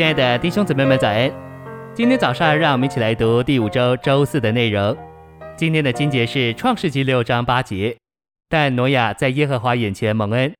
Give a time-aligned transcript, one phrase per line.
[0.00, 1.30] 亲爱的弟兄姊妹们，早安！
[1.94, 4.96] 今天早上，让我们一起来读第五周周四的内容。
[5.58, 7.94] 今天的经节是创世纪六章八节。
[8.48, 10.54] 但挪亚在耶和华眼前蒙恩。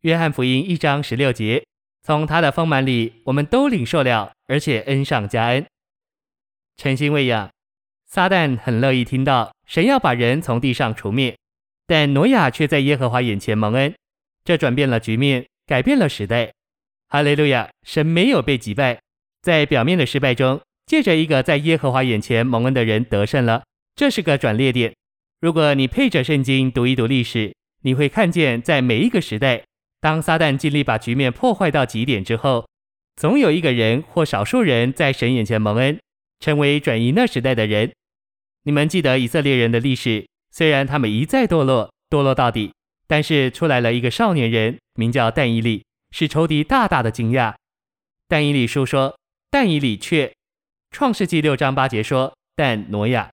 [0.00, 1.64] 约翰福音一章十六节，
[2.02, 5.64] 从他的丰满里，我们都领受了，而且恩上加恩。
[6.76, 7.48] 诚心喂养，
[8.08, 11.36] 撒旦很乐意听到神要把人从地上除灭，
[11.86, 13.94] 但挪亚却在耶和华眼前蒙恩，
[14.44, 16.50] 这转变了局面，改变了时代。
[17.08, 17.68] 哈利路亚！
[17.84, 18.98] 神没有被击败，
[19.40, 23.62] 在表面的失败中，借着一个在耶和华眼前蒙恩的人得胜了。
[23.94, 24.92] 这是个转捩点。
[25.40, 29.62] 如果你配着圣经读一读历史，你会看见，在每一个时代，
[30.00, 32.68] 当撒旦尽力把局面破坏到极点之后，
[33.14, 35.98] 总有一个人或少数人在神眼前蒙恩，
[36.40, 37.92] 成为转移那时代的人。
[38.64, 42.72] 你们记得以色列人的历史，虽然他们一再堕落，堕落到底，
[43.06, 45.84] 但是出来了一个少年人，名叫但以利。
[46.18, 47.54] 使仇敌大大的惊讶。
[48.26, 49.18] 但以理书说，
[49.50, 50.32] 但以理却，
[50.90, 53.30] 创世纪六章八节说，但挪亚，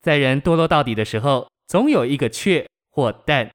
[0.00, 3.48] 在人堕落到底的时候，总有一个却或但。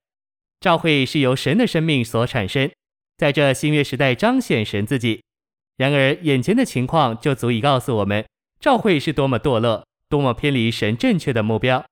[0.58, 2.70] 召会是由神的生命所产生，
[3.18, 5.22] 在这新约时代彰显神自己。
[5.76, 8.24] 然而眼前的情况就足以告诉我们，
[8.58, 11.84] 召会是多么堕落，多么偏离神正确的目标。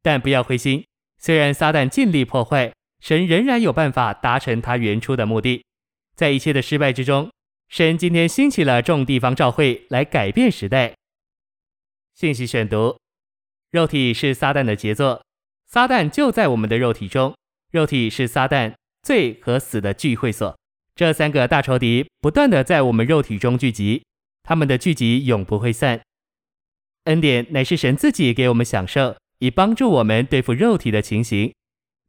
[0.00, 0.84] 但不要灰心，
[1.18, 5.64] 虽然撒旦尽力破坏，神仍然有办法达成他原初的目的。
[6.16, 7.30] 在一切的失败之中，
[7.68, 10.94] 神今天兴起了众地方召会来改变时代。
[12.14, 12.98] 信息选读：
[13.70, 15.24] 肉体是撒旦的杰作，
[15.66, 17.34] 撒旦就在我们的肉体中。
[17.70, 20.54] 肉体是撒旦罪和死的聚会所。
[20.94, 24.04] 这三个大仇敌不断的在我们肉体中聚集，
[24.42, 26.02] 他们的聚集永不会散。
[27.04, 31.50] 恩典乃是神自己给我们享受，以帮助我们对付肉体的情形。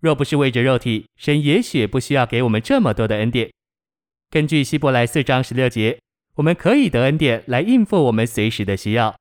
[0.01, 3.49] 若不是为着肉体，神也许不需要给我们这么多的恩典。
[4.33, 5.99] 根据希伯来四章十六节，
[6.37, 9.15] 我们可以得恩典来应付我们随时的需要。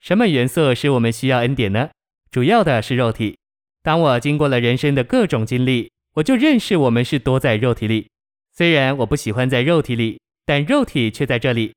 [0.00, 1.90] 什么元素使我们需要恩典呢？
[2.30, 3.36] 主要的是肉体。
[3.82, 8.08] 当我经过了人生的各种经历，我就认识我们是多在肉体里。
[8.54, 11.74] 虽然我不喜欢在肉体里，但肉体却在这里。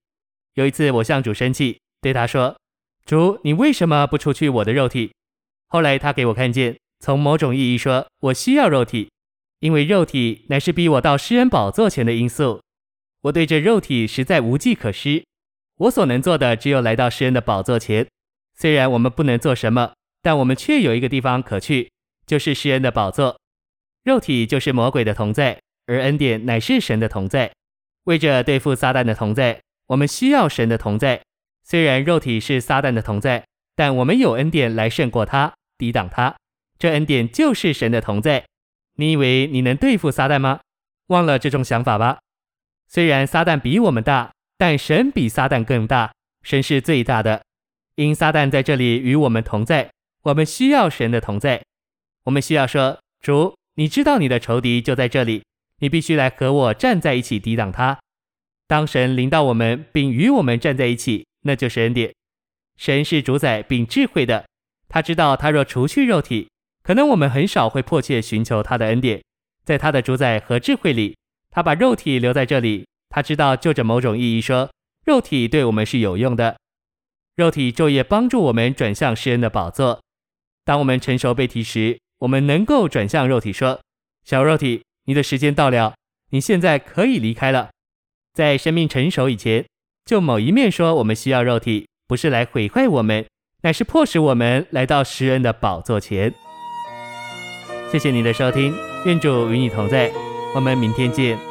[0.54, 2.58] 有一次我向主生气，对他说
[3.04, 5.12] ：“主，你为什么不除去我的肉体？”
[5.68, 9.10] 后来他给我看见，从某种意义说，我需要肉体，
[9.60, 12.62] 因为肉体乃是逼我到施恩宝座前的因素。
[13.28, 15.26] 我对这肉体实在无计可施，
[15.78, 18.08] 我所能做的只有来到施恩的宝座前。
[18.56, 21.92] 虽然我们不能做什么，但我们却有一个地方可去，
[22.26, 23.38] 就是施恩的宝座。
[24.04, 27.52] 肉体就是魔鬼的同在，而恩典乃是神的同在。
[28.06, 31.22] 为着对付撒旦的同在，我们需要神的同在。
[31.66, 33.46] 虽然肉体是撒旦的同在，
[33.76, 36.34] 但我们有恩典来胜过他，抵挡他。
[36.80, 38.46] 这恩典就是神的同在。
[38.96, 40.62] 你以为你能对付撒旦吗？
[41.08, 42.20] 忘了这种想法吧。
[42.88, 47.44] 虽然撒旦比我们大，但神比撒旦更大，神是最大的。
[47.96, 49.92] 因撒旦在这里与我们同在，
[50.24, 51.62] 我们需要神的同在。
[52.24, 55.44] 我们需要说：主，你知道你的仇敌就在这里，
[55.80, 58.00] 你必须来和我站在一起抵挡他。
[58.68, 62.14] 当神临到我们并与我们站在一起，那就是恩典。
[62.78, 64.46] 神是主宰并智慧的，
[64.88, 66.50] 他知道他若除去肉体，
[66.84, 69.22] 可能我们很少会迫切寻求他的恩典。
[69.66, 71.16] 在他的主宰和智慧里。
[71.58, 74.70] 他把肉体留在这里，他知道就着某种意义说，
[75.08, 76.56] 肉体对我们是有用的。
[77.36, 80.00] 肉体昼夜帮助我们转向施恩的宝座。
[80.64, 83.80] 当我们成熟被提时，我们能够转向肉体说
[84.24, 85.96] ：“小肉体，你的时间到了，
[86.30, 87.72] 你现在可以离开了。”
[88.38, 89.66] 在生命成熟以前，
[90.06, 93.26] 就某一面说，我们需要肉体，不是来毁坏我们，
[93.64, 96.32] 乃是迫使我们来到施恩的宝座前。
[97.92, 98.76] 谢谢你的收听，
[99.06, 100.12] 愿主与你同在。
[100.56, 101.47] 我们明天见。